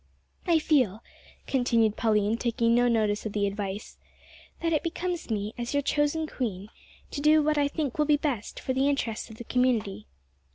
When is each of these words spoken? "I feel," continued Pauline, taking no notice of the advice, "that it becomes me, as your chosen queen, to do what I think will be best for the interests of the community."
"I 0.47 0.57
feel," 0.57 1.03
continued 1.45 1.95
Pauline, 1.95 2.35
taking 2.35 2.73
no 2.73 2.87
notice 2.87 3.27
of 3.27 3.33
the 3.33 3.45
advice, 3.45 3.99
"that 4.59 4.73
it 4.73 4.81
becomes 4.81 5.29
me, 5.29 5.53
as 5.59 5.75
your 5.75 5.83
chosen 5.83 6.25
queen, 6.25 6.69
to 7.11 7.21
do 7.21 7.43
what 7.43 7.59
I 7.59 7.67
think 7.67 7.99
will 7.99 8.05
be 8.07 8.17
best 8.17 8.59
for 8.59 8.73
the 8.73 8.89
interests 8.89 9.29
of 9.29 9.35
the 9.37 9.43
community." 9.43 10.07